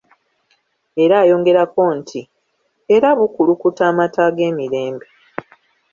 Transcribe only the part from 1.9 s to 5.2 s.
nti, "era bukulukuta amata ag'emirembe".